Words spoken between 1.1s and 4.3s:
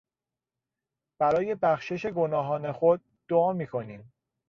برای بخشش گناهان خود دعا میکنیم.